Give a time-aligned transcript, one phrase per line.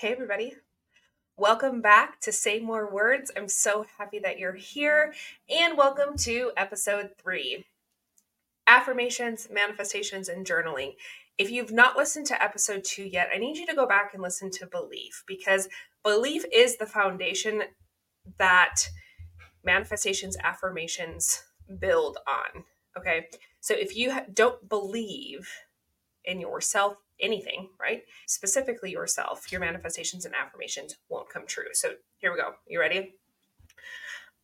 [0.00, 0.54] Hey, everybody.
[1.36, 3.30] Welcome back to Say More Words.
[3.36, 5.12] I'm so happy that you're here,
[5.50, 7.66] and welcome to episode three
[8.66, 10.94] affirmations, manifestations, and journaling.
[11.36, 14.22] If you've not listened to episode two yet, I need you to go back and
[14.22, 15.68] listen to belief because
[16.02, 17.64] belief is the foundation
[18.38, 18.88] that
[19.62, 21.42] manifestations, affirmations
[21.78, 22.64] build on.
[22.96, 23.26] Okay.
[23.60, 25.46] So if you don't believe
[26.24, 28.02] in yourself, anything, right?
[28.26, 31.72] Specifically yourself, your manifestations and affirmations won't come true.
[31.72, 32.52] So here we go.
[32.66, 33.14] You ready?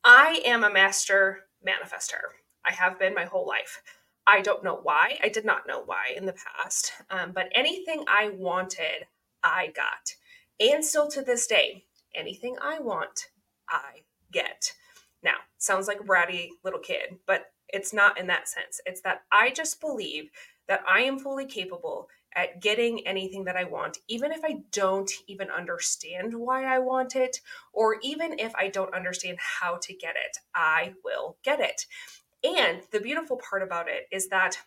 [0.05, 2.20] I am a master manifester.
[2.65, 3.83] I have been my whole life.
[4.27, 5.19] I don't know why.
[5.23, 6.93] I did not know why in the past.
[7.11, 9.06] Um, but anything I wanted,
[9.43, 10.15] I got.
[10.59, 11.84] And still to this day,
[12.15, 13.29] anything I want,
[13.69, 14.73] I get.
[15.23, 18.81] Now, sounds like a bratty little kid, but it's not in that sense.
[18.87, 20.31] It's that I just believe
[20.69, 25.11] that I am fully capable at getting anything that I want, even if I don't
[25.27, 27.41] even understand why I want it,
[27.73, 31.87] or even if I don't understand how to get it, I will get it.
[32.45, 34.59] And the beautiful part about it is that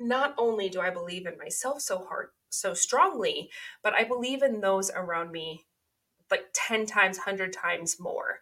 [0.00, 3.50] not only do I believe in myself so hard, so strongly,
[3.82, 5.66] but I believe in those around me
[6.30, 8.40] like 10 times, 100 times more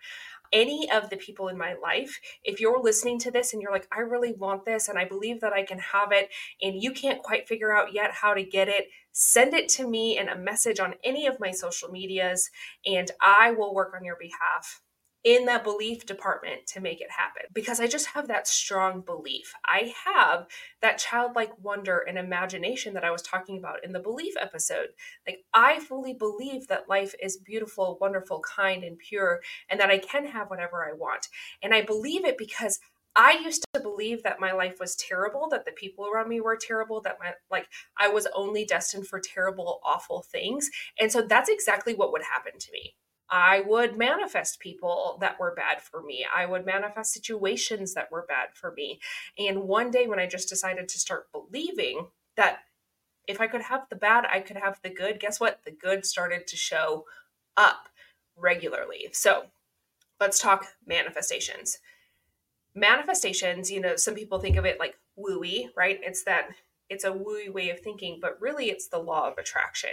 [0.52, 3.88] any of the people in my life, if you're listening to this and you're like,
[3.92, 7.22] I really want this and I believe that I can have it, and you can't
[7.22, 10.80] quite figure out yet how to get it, send it to me in a message
[10.80, 12.50] on any of my social medias,
[12.86, 14.82] and I will work on your behalf
[15.24, 19.52] in that belief department to make it happen because I just have that strong belief.
[19.64, 20.46] I have
[20.80, 24.88] that childlike wonder and imagination that I was talking about in the belief episode.
[25.26, 29.98] Like, I fully believe that life is beautiful, wonderful, kind, and pure, and that I
[29.98, 31.28] can have whatever I want.
[31.62, 32.80] And I believe it because
[33.14, 36.56] I used to believe that my life was terrible, that the people around me were
[36.56, 37.66] terrible, that my like
[37.98, 40.70] I was only destined for terrible, awful things.
[40.98, 42.94] And so that's exactly what would happen to me.
[43.34, 46.26] I would manifest people that were bad for me.
[46.36, 49.00] I would manifest situations that were bad for me.
[49.38, 52.58] And one day when I just decided to start believing that
[53.26, 55.60] if I could have the bad, I could have the good, guess what?
[55.64, 57.06] The good started to show
[57.56, 57.88] up
[58.36, 59.08] regularly.
[59.12, 59.44] So
[60.20, 61.78] let's talk manifestations.
[62.74, 65.98] Manifestations, you know, some people think of it like wooey, right?
[66.02, 66.50] It's that
[66.88, 69.90] it's a wooey way of thinking, but really it's the law of attraction.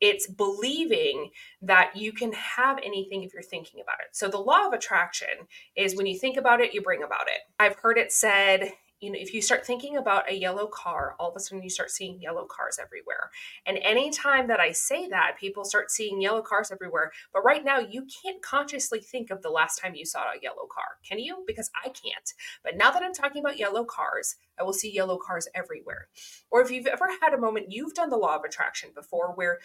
[0.00, 1.30] It's believing
[1.62, 4.14] that you can have anything if you're thinking about it.
[4.14, 7.40] So the law of attraction is when you think about it, you bring about it.
[7.58, 8.72] I've heard it said
[9.04, 11.68] you know, if you start thinking about a yellow car, all of a sudden you
[11.68, 13.30] start seeing yellow cars everywhere.
[13.66, 17.12] And anytime that I say that, people start seeing yellow cars everywhere.
[17.30, 20.66] But right now, you can't consciously think of the last time you saw a yellow
[20.74, 21.44] car, can you?
[21.46, 22.32] Because I can't.
[22.62, 26.08] But now that I'm talking about yellow cars, I will see yellow cars everywhere.
[26.50, 29.58] Or if you've ever had a moment, you've done the law of attraction before where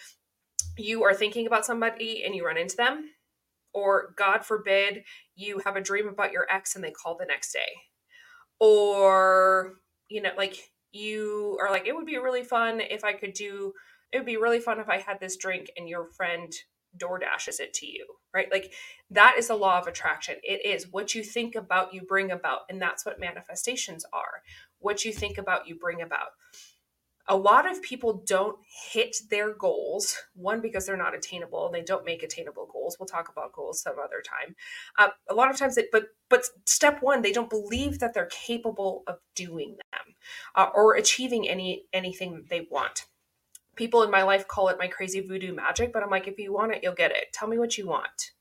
[0.76, 3.10] you are thinking about somebody and you run into them.
[3.72, 7.52] Or, God forbid, you have a dream about your ex and they call the next
[7.52, 7.89] day
[8.60, 9.74] or
[10.08, 13.72] you know like you are like it would be really fun if i could do
[14.12, 16.52] it would be really fun if i had this drink and your friend
[16.96, 18.04] door dashes it to you
[18.34, 18.50] right?
[18.50, 18.72] Like
[19.10, 20.36] that is the law of attraction.
[20.42, 20.86] It is.
[20.90, 24.42] What you think about you bring about and that's what manifestations are.
[24.78, 26.28] What you think about you bring about
[27.30, 28.58] a lot of people don't
[28.90, 33.28] hit their goals one because they're not attainable they don't make attainable goals we'll talk
[33.28, 34.56] about goals some other time.
[34.98, 38.26] Uh, a lot of times it but but step one they don't believe that they're
[38.26, 40.14] capable of doing them
[40.56, 43.06] uh, or achieving any anything they want.
[43.76, 46.52] People in my life call it my crazy voodoo magic but i'm like if you
[46.52, 47.32] want it you'll get it.
[47.32, 48.32] Tell me what you want.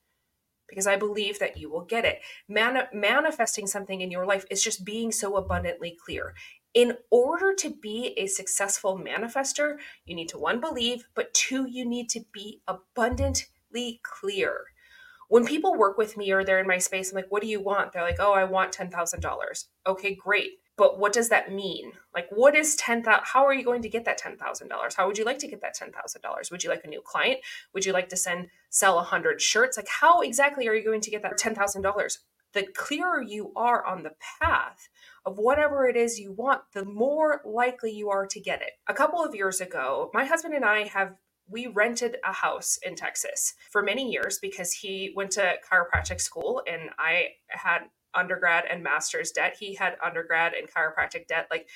[0.68, 2.20] Because I believe that you will get it.
[2.48, 6.36] Man- manifesting something in your life is just being so abundantly clear
[6.74, 11.86] in order to be a successful manifester, you need to one, believe, but two, you
[11.86, 14.66] need to be abundantly clear.
[15.30, 17.62] When people work with me or they're in my space, I'm like, what do you
[17.62, 17.92] want?
[17.92, 19.66] They're like, oh, I want $10,000.
[19.88, 20.54] Okay, great.
[20.76, 21.92] But what does that mean?
[22.16, 23.22] Like, what is 10,000?
[23.26, 24.96] How are you going to get that $10,000?
[24.96, 26.52] How would you like to get that $10,000?
[26.52, 27.40] Would you like a new client?
[27.74, 29.78] Would you like to send, sell 100 shirts?
[29.78, 32.18] Like, how exactly are you going to get that $10,000?
[32.54, 34.90] The clearer you are on the path,
[35.26, 38.72] of whatever it is you want, the more likely you are to get it.
[38.88, 41.16] A couple of years ago, my husband and I have
[41.52, 46.62] we rented a house in Texas for many years because he went to chiropractic school
[46.72, 49.58] and I had undergrad and master's debt.
[49.60, 51.48] He had undergrad and chiropractic debt.
[51.50, 51.68] Like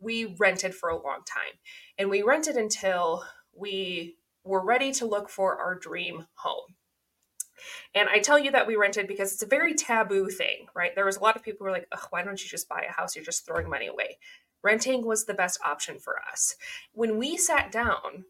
[0.00, 1.58] we rented for a long time.
[1.98, 3.24] And we rented until
[3.54, 6.74] we were ready to look for our dream home.
[7.94, 10.94] And I tell you that we rented because it's a very taboo thing, right?
[10.94, 12.92] There was a lot of people who were like, why don't you just buy a
[12.92, 13.16] house?
[13.16, 14.18] You're just throwing money away.
[14.62, 16.54] Renting was the best option for us.
[16.92, 18.24] When we sat down,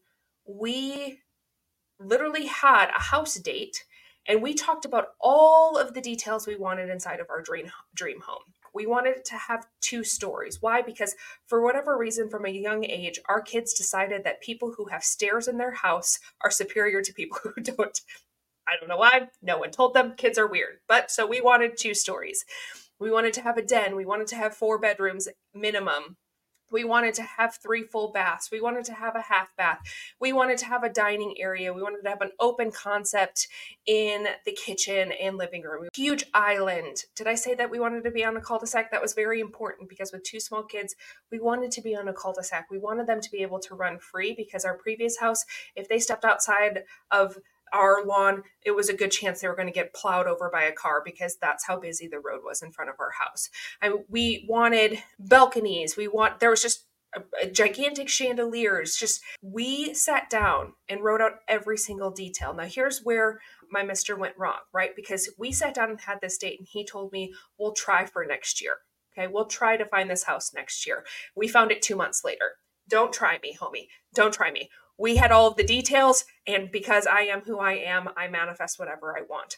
[0.47, 1.21] we
[1.99, 3.85] literally had a house date
[4.27, 8.21] and we talked about all of the details we wanted inside of our dream dream
[8.21, 8.43] home.
[8.73, 10.63] We wanted to have two stories.
[10.63, 10.83] Why?
[10.83, 11.17] Because
[11.47, 15.49] for whatever reason, from a young age, our kids decided that people who have stairs
[15.49, 18.01] in their house are superior to people who don't.
[18.71, 19.29] I don't know why.
[19.43, 20.15] No one told them.
[20.17, 20.79] Kids are weird.
[20.87, 22.45] But so we wanted two stories.
[23.01, 23.97] We wanted to have a den.
[23.97, 26.17] We wanted to have four bedrooms minimum.
[26.71, 28.51] We wanted to have three full baths.
[28.53, 29.81] We wanted to have a half bath.
[30.21, 31.73] We wanted to have a dining area.
[31.73, 33.49] We wanted to have an open concept
[33.87, 35.89] in the kitchen and living room.
[35.97, 37.05] Huge island.
[37.17, 38.93] Did I say that we wanted to be on a cul de sac?
[38.93, 40.95] That was very important because with two small kids,
[41.33, 42.71] we wanted to be on a cul de sac.
[42.71, 45.45] We wanted them to be able to run free because our previous house,
[45.75, 47.37] if they stepped outside of
[47.73, 50.63] our lawn, it was a good chance they were going to get plowed over by
[50.63, 53.51] a car because that's how busy the road was in front of our house.
[53.81, 55.97] And we wanted balconies.
[55.97, 58.97] We want there was just a, a gigantic chandeliers.
[58.97, 62.55] Just we sat down and wrote out every single detail.
[62.55, 63.41] Now here's where
[63.71, 64.95] my mister went wrong, right?
[64.95, 68.25] Because we sat down and had this date and he told me, "We'll try for
[68.25, 68.77] next year."
[69.13, 71.05] Okay, we'll try to find this house next year.
[71.35, 72.53] We found it 2 months later.
[72.89, 73.89] Don't try me, homie.
[74.15, 74.71] Don't try me
[75.01, 78.79] we had all of the details and because i am who i am i manifest
[78.79, 79.57] whatever i want.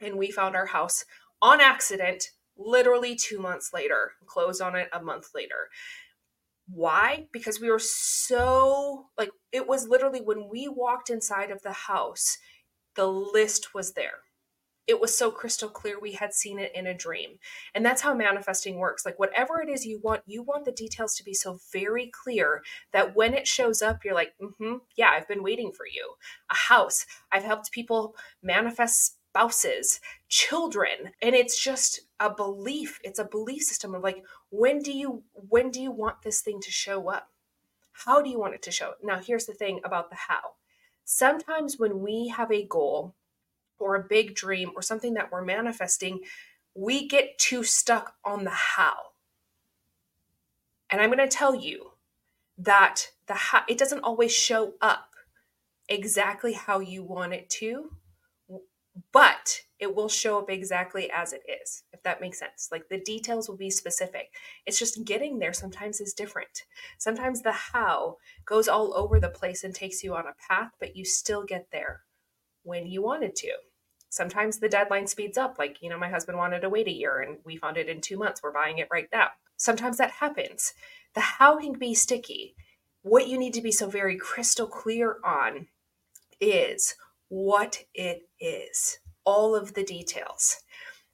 [0.00, 1.04] And we found our house
[1.40, 2.24] on accident
[2.56, 5.68] literally two months later closed on it a month later.
[6.68, 7.26] Why?
[7.32, 12.38] Because we were so like it was literally when we walked inside of the house
[12.94, 14.20] the list was there
[14.86, 17.38] it was so crystal clear we had seen it in a dream.
[17.74, 19.04] And that's how manifesting works.
[19.06, 22.62] Like whatever it is you want you want the details to be so very clear
[22.92, 26.14] that when it shows up you're like mm-hmm yeah i've been waiting for you.
[26.50, 27.06] A house.
[27.30, 31.12] I've helped people manifest spouses children.
[31.22, 33.00] And it's just a belief.
[33.02, 36.60] It's a belief system of like when do you when do you want this thing
[36.60, 37.28] to show up?
[37.92, 38.98] How do you want it to show up?
[39.02, 40.54] Now here's the thing about the how.
[41.04, 43.14] Sometimes when we have a goal
[43.82, 46.20] or a big dream or something that we're manifesting,
[46.74, 48.94] we get too stuck on the how.
[50.90, 51.92] And I'm going to tell you
[52.58, 55.10] that the how, it doesn't always show up
[55.88, 57.90] exactly how you want it to,
[59.12, 62.68] but it will show up exactly as it is, if that makes sense.
[62.70, 64.32] Like the details will be specific.
[64.66, 66.64] It's just getting there sometimes is different.
[66.98, 70.94] Sometimes the how goes all over the place and takes you on a path, but
[70.94, 72.02] you still get there
[72.62, 73.52] when you wanted to
[74.12, 75.56] sometimes the deadline speeds up.
[75.58, 78.02] Like, you know, my husband wanted to wait a year and we found it in
[78.02, 78.42] two months.
[78.42, 79.28] We're buying it right now.
[79.56, 80.74] Sometimes that happens.
[81.14, 82.54] The how can be sticky.
[83.00, 85.68] What you need to be so very crystal clear on
[86.40, 86.94] is
[87.28, 90.58] what it is, all of the details.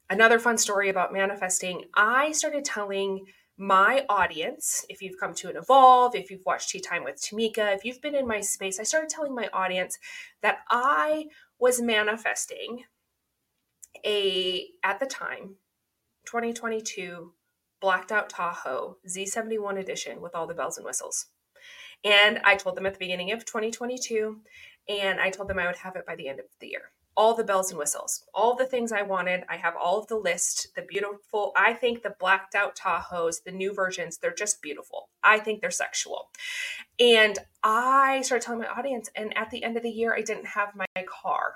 [0.09, 3.25] Another fun story about manifesting I started telling
[3.57, 7.73] my audience, if you've come to an Evolve, if you've watched Tea Time with Tamika,
[7.75, 9.97] if you've been in my space, I started telling my audience
[10.41, 11.25] that I
[11.59, 12.83] was manifesting
[14.05, 15.55] a at the time
[16.25, 17.33] 2022
[17.81, 21.27] blacked out Tahoe Z71 edition with all the bells and whistles.
[22.03, 24.37] And I told them at the beginning of 2022
[24.87, 26.91] and I told them I would have it by the end of the year.
[27.19, 29.43] All the bells and whistles, all the things I wanted.
[29.49, 31.51] I have all of the list, the beautiful.
[31.55, 35.09] I think the blacked out Tahoes, the new versions, they're just beautiful.
[35.21, 36.29] I think they're sexual.
[36.97, 40.47] And I started telling my audience, and at the end of the year, I didn't
[40.57, 40.85] have my
[41.21, 41.55] car.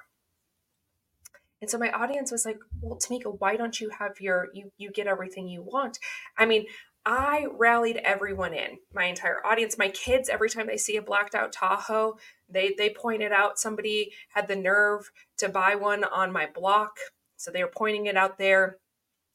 [1.61, 4.91] And so my audience was like, "Well, Tamika, why don't you have your you you
[4.91, 5.97] get everything you want?"
[6.37, 6.65] I mean,
[7.05, 10.29] I rallied everyone in, my entire audience, my kids.
[10.29, 12.17] Every time they see a blacked out Tahoe,
[12.49, 16.97] they they pointed out somebody had the nerve to buy one on my block,
[17.35, 18.77] so they were pointing it out there.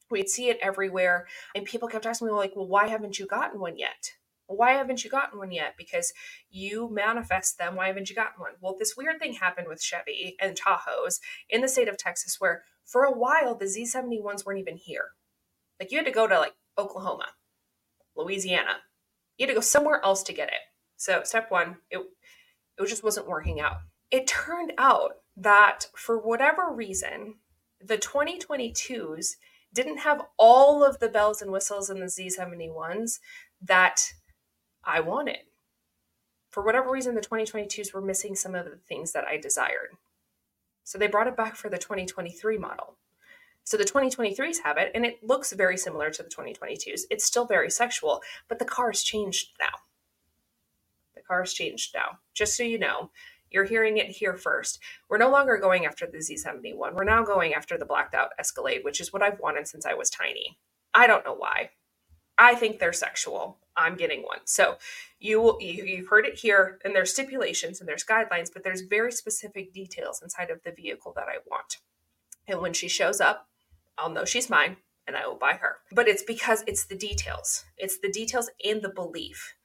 [0.09, 3.59] We'd see it everywhere, and people kept asking me like, "Well, why haven't you gotten
[3.59, 4.13] one yet?"
[4.49, 5.75] why haven't you gotten one yet?
[5.77, 6.11] Because
[6.49, 7.75] you manifest them.
[7.75, 8.53] Why haven't you gotten one?
[8.61, 12.63] Well, this weird thing happened with Chevy and Tahoes in the state of Texas where
[12.83, 15.09] for a while the Z71s weren't even here.
[15.79, 17.27] Like you had to go to like Oklahoma,
[18.19, 18.77] Louisiana.
[19.37, 20.61] You had to go somewhere else to get it.
[20.97, 21.99] So step one, it
[22.77, 23.77] it just wasn't working out.
[24.11, 27.35] It turned out that for whatever reason,
[27.81, 29.35] the 2022s
[29.73, 33.19] didn't have all of the bells and whistles in the Z71s
[33.61, 34.01] that
[34.83, 35.39] I wanted.
[36.49, 39.91] For whatever reason, the 2022s were missing some of the things that I desired.
[40.83, 42.97] So they brought it back for the 2023 model.
[43.69, 47.01] So the 2023s have it, and it looks very similar to the 2022s.
[47.11, 49.77] It's still very sexual, but the car's changed now.
[51.13, 52.17] The car's changed now.
[52.33, 53.11] Just so you know,
[53.51, 54.79] you're hearing it here first.
[55.07, 56.95] We're no longer going after the Z71.
[56.95, 59.93] We're now going after the blacked out Escalade, which is what I've wanted since I
[59.93, 60.57] was tiny.
[60.95, 61.69] I don't know why.
[62.39, 63.59] I think they're sexual.
[63.77, 64.39] I'm getting one.
[64.45, 64.79] So
[65.19, 68.81] you will you, you've heard it here, and there's stipulations and there's guidelines, but there's
[68.81, 71.77] very specific details inside of the vehicle that I want.
[72.47, 73.48] And when she shows up,
[73.99, 74.77] I'll know she's mine
[75.07, 75.77] and I will buy her.
[75.91, 77.65] But it's because it's the details.
[77.77, 79.55] It's the details and the belief.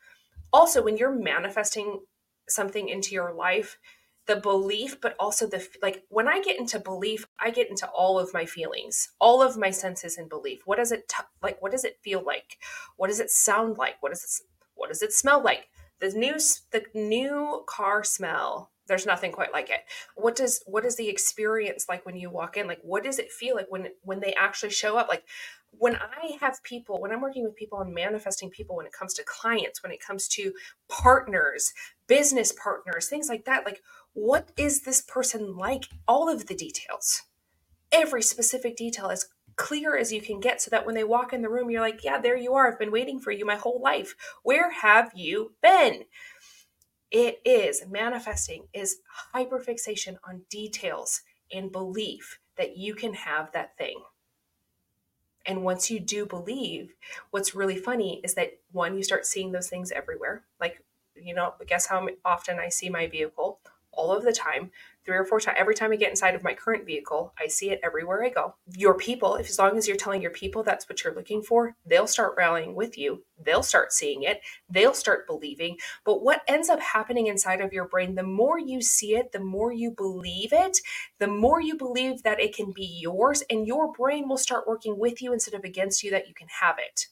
[0.52, 2.00] Also, when you're manifesting
[2.48, 3.78] something into your life,
[4.26, 8.18] the belief, but also the like when I get into belief, I get into all
[8.18, 10.62] of my feelings, all of my senses and belief.
[10.64, 11.60] What does it t- like?
[11.60, 12.56] What does it feel like?
[12.96, 13.96] What does it sound like?
[14.00, 15.68] What does it what does it smell like?
[16.00, 16.38] The new
[16.72, 19.80] the new car smell there's nothing quite like it.
[20.16, 22.66] What does what is the experience like when you walk in?
[22.66, 25.08] Like what does it feel like when when they actually show up?
[25.08, 25.24] Like
[25.76, 29.12] when i have people when i'm working with people and manifesting people when it comes
[29.12, 30.52] to clients when it comes to
[30.88, 31.72] partners
[32.06, 33.82] business partners things like that like
[34.14, 35.88] what is this person like?
[36.08, 37.22] All of the details.
[37.92, 39.26] Every specific detail as
[39.56, 42.02] clear as you can get so that when they walk in the room you're like
[42.02, 42.70] yeah there you are.
[42.72, 44.14] I've been waiting for you my whole life.
[44.42, 46.04] Where have you been
[47.14, 48.96] it is manifesting is
[49.32, 54.02] hyperfixation on details and belief that you can have that thing.
[55.46, 56.94] And once you do believe,
[57.30, 60.42] what's really funny is that one, you start seeing those things everywhere.
[60.58, 60.82] Like,
[61.14, 63.60] you know, guess how often I see my vehicle
[63.96, 64.70] all of the time
[65.04, 67.34] three or four times every time I get inside of my current vehicle.
[67.38, 68.54] I see it everywhere I go.
[68.76, 71.76] Your people, if as long as you're telling your people that's what you're looking for,
[71.86, 73.22] they'll start rallying with you.
[73.44, 74.40] They'll start seeing it.
[74.70, 75.76] They'll start believing.
[76.04, 79.40] But what ends up happening inside of your brain, the more you see it, the
[79.40, 80.78] more you believe it,
[81.18, 84.98] the more you believe that it can be yours, and your brain will start working
[84.98, 87.08] with you instead of against you that you can have it.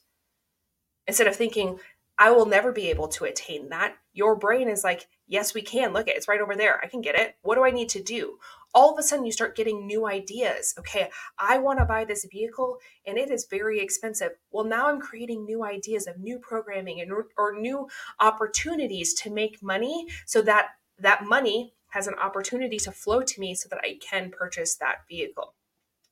[1.05, 1.79] Instead of thinking,
[2.17, 3.95] I will never be able to attain that.
[4.13, 5.93] Your brain is like, yes, we can.
[5.93, 6.15] Look, at.
[6.15, 6.79] it's right over there.
[6.83, 7.35] I can get it.
[7.41, 8.37] What do I need to do?
[8.75, 10.73] All of a sudden, you start getting new ideas.
[10.79, 14.31] Okay, I want to buy this vehicle and it is very expensive.
[14.51, 17.87] Well, now I'm creating new ideas of new programming and or new
[18.19, 23.53] opportunities to make money so that that money has an opportunity to flow to me
[23.53, 25.53] so that I can purchase that vehicle.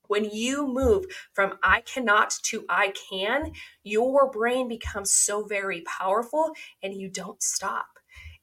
[0.08, 6.52] When you move from I cannot to I can, your brain becomes so very powerful
[6.84, 7.88] and you don't stop.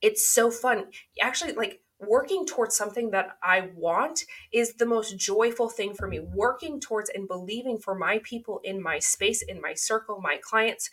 [0.00, 0.86] It's so fun.
[1.20, 6.20] Actually, like working towards something that I want is the most joyful thing for me.
[6.20, 10.90] Working towards and believing for my people in my space, in my circle, my clients,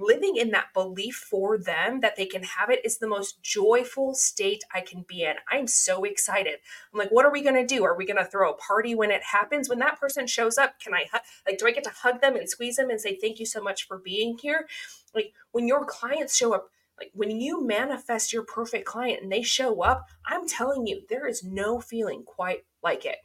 [0.00, 4.14] living in that belief for them that they can have it is the most joyful
[4.14, 5.34] state I can be in.
[5.50, 6.58] I'm so excited.
[6.92, 7.84] I'm like, what are we going to do?
[7.84, 9.68] Are we going to throw a party when it happens?
[9.68, 11.06] When that person shows up, can I,
[11.46, 13.60] like, do I get to hug them and squeeze them and say, thank you so
[13.60, 14.68] much for being here?
[15.14, 16.68] Like, when your clients show up,
[16.98, 21.26] like when you manifest your perfect client and they show up, I'm telling you, there
[21.26, 23.18] is no feeling quite like it.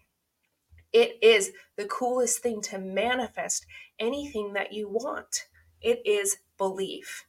[0.92, 3.65] It is the coolest thing to manifest
[4.00, 5.48] anything that you want.
[5.82, 7.25] It is belief.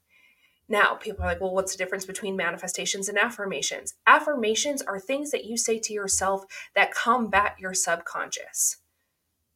[0.69, 3.95] Now, people are like, well, what's the difference between manifestations and affirmations?
[4.07, 8.79] Affirmations are things that you say to yourself that combat your subconscious.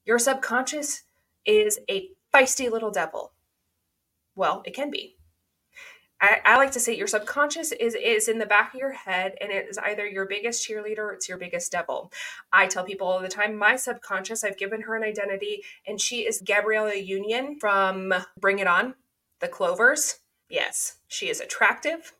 [0.04, 1.02] Your subconscious
[1.44, 3.32] is a feisty little devil.
[4.34, 5.17] Well, it can be.
[6.20, 9.36] I, I, like to say your subconscious is is in the back of your head
[9.40, 12.10] and it is either your biggest cheerleader or it's your biggest devil.
[12.52, 16.26] I tell people all the time, my subconscious, I've given her an identity, and she
[16.26, 18.94] is Gabriella Union from Bring It On
[19.40, 22.12] the Clovers, yes, she is attractive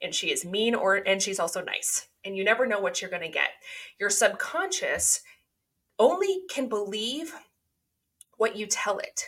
[0.00, 2.08] and she is mean or and she's also nice.
[2.24, 3.50] And you never know what you're going to get.
[3.98, 5.20] Your subconscious
[5.98, 7.34] only can believe
[8.36, 9.24] what you tell it.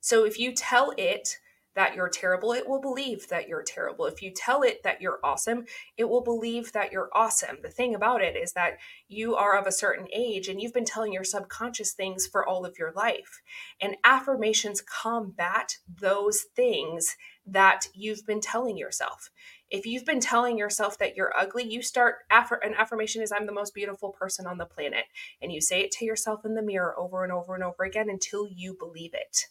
[0.00, 1.38] So if you tell it
[1.74, 4.06] that you're terrible, it will believe that you're terrible.
[4.06, 5.64] If you tell it that you're awesome,
[5.96, 7.58] it will believe that you're awesome.
[7.62, 10.84] The thing about it is that you are of a certain age and you've been
[10.84, 13.40] telling your subconscious things for all of your life.
[13.80, 19.30] And affirmations combat those things that you've been telling yourself.
[19.70, 23.52] If you've been telling yourself that you're ugly, you start an affirmation is I'm the
[23.52, 25.04] most beautiful person on the planet
[25.40, 28.10] and you say it to yourself in the mirror over and over and over again
[28.10, 29.46] until you believe it.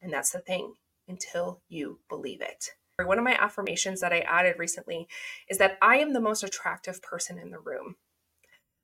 [0.00, 0.74] And that's the thing
[1.10, 2.70] until you believe it.
[3.04, 5.08] One of my affirmations that I added recently
[5.48, 7.96] is that I am the most attractive person in the room.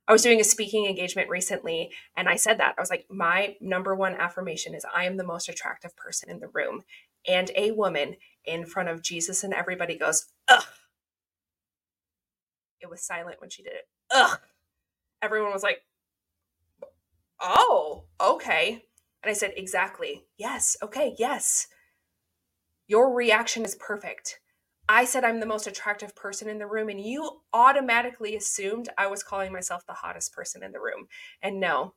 [0.07, 2.75] I was doing a speaking engagement recently and I said that.
[2.77, 6.39] I was like, my number one affirmation is I am the most attractive person in
[6.39, 6.83] the room.
[7.27, 8.15] And a woman
[8.45, 10.63] in front of Jesus and everybody goes, ugh.
[12.79, 13.87] It was silent when she did it.
[14.11, 14.39] Ugh.
[15.21, 15.81] Everyone was like,
[17.41, 18.85] oh, okay.
[19.23, 20.25] And I said, exactly.
[20.37, 20.77] Yes.
[20.81, 21.15] Okay.
[21.17, 21.67] Yes.
[22.87, 24.39] Your reaction is perfect.
[24.89, 29.07] I said I'm the most attractive person in the room, and you automatically assumed I
[29.07, 31.07] was calling myself the hottest person in the room.
[31.41, 31.93] And no,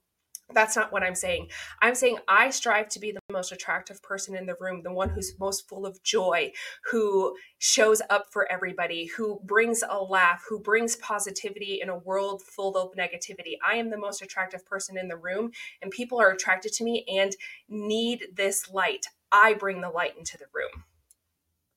[0.53, 1.49] That's not what I'm saying.
[1.81, 5.09] I'm saying I strive to be the most attractive person in the room, the one
[5.11, 6.53] who's most full of joy,
[6.91, 12.43] who shows up for everybody, who brings a laugh, who brings positivity in a world
[12.43, 13.57] full of negativity.
[13.69, 17.05] I am the most attractive person in the room, and people are attracted to me
[17.09, 17.35] and
[17.69, 19.07] need this light.
[19.33, 20.85] I bring the light into the room.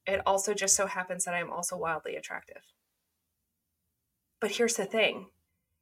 [0.05, 2.61] It also just so happens that I'm also wildly attractive.
[4.41, 5.27] But here's the thing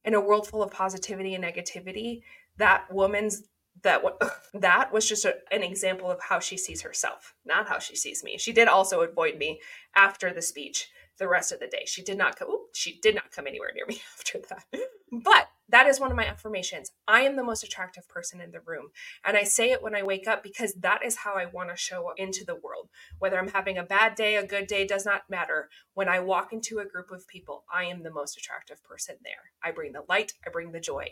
[0.04, 2.22] in a world full of positivity and negativity,
[2.58, 3.44] that woman's
[3.84, 4.04] that
[4.54, 8.24] that was just a, an example of how she sees herself, not how she sees
[8.24, 8.38] me.
[8.38, 9.60] She did also avoid me
[9.96, 11.84] after the speech the rest of the day.
[11.86, 12.50] She did not come.
[12.74, 14.66] she did not come anywhere near me after that.
[15.12, 16.92] But that is one of my affirmations.
[17.08, 18.90] I am the most attractive person in the room,
[19.24, 21.78] and I say it when I wake up because that is how I want to
[21.78, 22.90] show into the world.
[23.20, 25.70] Whether I'm having a bad day, a good day, does not matter.
[25.94, 29.52] When I walk into a group of people, I am the most attractive person there.
[29.64, 30.34] I bring the light.
[30.46, 31.08] I bring the joy.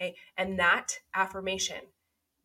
[0.00, 1.80] Okay, and that affirmation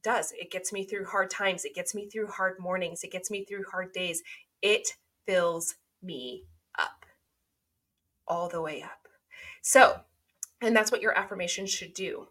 [0.03, 1.65] does it gets me through hard times.
[1.65, 3.03] It gets me through hard mornings.
[3.03, 4.23] It gets me through hard days.
[4.61, 4.87] It
[5.27, 6.45] fills me
[8.27, 9.07] all the way up.
[9.61, 10.01] So,
[10.61, 12.27] and that's what your affirmation should do.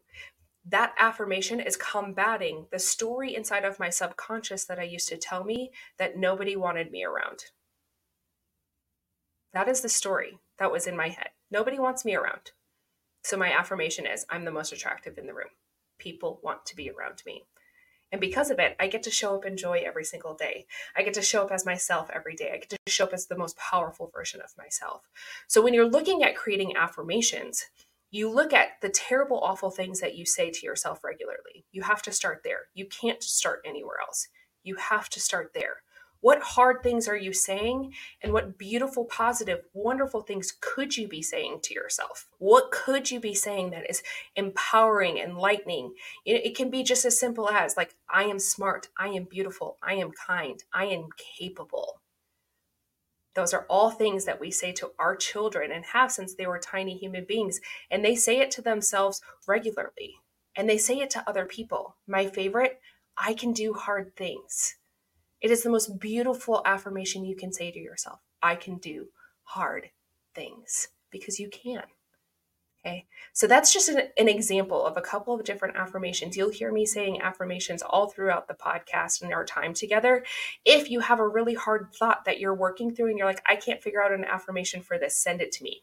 [0.65, 5.45] That affirmation is combating the story inside of my subconscious that I used to tell
[5.45, 7.47] me that nobody wanted me around.
[9.53, 11.31] That is the story that was in my head.
[11.51, 12.53] Nobody wants me around.
[13.25, 15.49] So, my affirmation is I'm the most attractive in the room.
[15.99, 17.45] People want to be around me.
[18.13, 20.67] And because of it, I get to show up in joy every single day.
[20.97, 22.51] I get to show up as myself every day.
[22.53, 25.09] I get to show up as the most powerful version of myself.
[25.47, 27.67] So when you're looking at creating affirmations,
[28.11, 31.65] you look at the terrible, awful things that you say to yourself regularly.
[31.71, 32.63] You have to start there.
[32.75, 34.27] You can't start anywhere else.
[34.65, 35.83] You have to start there.
[36.21, 37.95] What hard things are you saying?
[38.23, 42.29] And what beautiful, positive, wonderful things could you be saying to yourself?
[42.39, 44.03] What could you be saying that is
[44.37, 45.95] empowering, enlightening?
[46.27, 49.95] It can be just as simple as, like, I am smart, I am beautiful, I
[49.95, 51.09] am kind, I am
[51.39, 52.01] capable.
[53.35, 56.59] Those are all things that we say to our children and have since they were
[56.59, 57.61] tiny human beings.
[57.91, 60.17] And they say it to themselves regularly.
[60.57, 61.97] And they say it to other people.
[62.09, 62.81] My favorite,
[63.17, 64.75] I can do hard things.
[65.41, 68.21] It is the most beautiful affirmation you can say to yourself.
[68.43, 69.09] I can do
[69.43, 69.91] hard
[70.35, 71.83] things because you can.
[72.81, 76.35] Okay, so that's just an, an, example of a couple of different affirmations.
[76.35, 80.25] You'll hear me saying affirmations all throughout the podcast and our time together.
[80.65, 83.57] If you have a really hard thought that you're working through and you're like, I
[83.57, 85.83] can't figure out an affirmation for this, send it to me.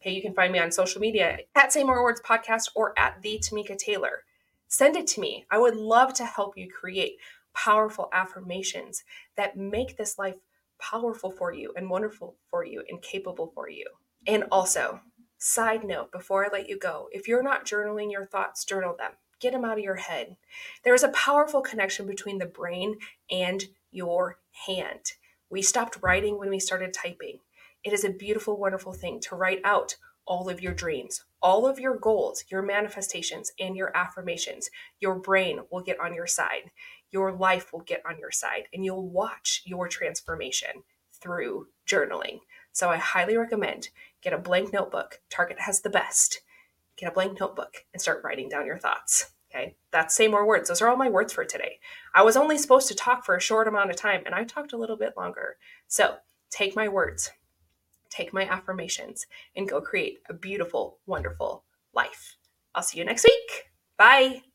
[0.00, 3.20] Okay, you can find me on social media at Say More Words Podcast or at
[3.20, 4.24] the Tamika Taylor.
[4.66, 5.44] Send it to me.
[5.50, 7.18] I would love to help you create
[7.54, 9.04] powerful affirmations
[9.36, 10.36] that make this life
[10.80, 13.84] powerful for you and wonderful for you and capable for you.
[14.26, 15.00] And also,
[15.38, 19.12] side note before I let you go, if you're not journaling your thoughts, journal them.
[19.40, 20.36] Get them out of your head.
[20.84, 22.96] There is a powerful connection between the brain
[23.30, 25.12] and your hand.
[25.48, 27.38] We stopped writing when we started typing.
[27.82, 31.80] It is a beautiful, wonderful thing to write out all of your dreams, all of
[31.80, 34.70] your goals, your manifestations, and your affirmations.
[35.00, 36.70] Your brain will get on your side
[37.10, 40.70] your life will get on your side and you'll watch your transformation
[41.12, 42.40] through journaling.
[42.72, 43.88] So I highly recommend
[44.22, 45.20] get a blank notebook.
[45.28, 46.40] Target has the best.
[46.96, 49.30] Get a blank notebook and start writing down your thoughts.
[49.52, 50.68] Okay, that's say more words.
[50.68, 51.80] Those are all my words for today.
[52.14, 54.72] I was only supposed to talk for a short amount of time and I talked
[54.72, 55.56] a little bit longer.
[55.88, 56.16] So
[56.50, 57.30] take my words,
[58.10, 62.36] take my affirmations, and go create a beautiful, wonderful life.
[62.74, 63.70] I'll see you next week.
[63.96, 64.49] Bye.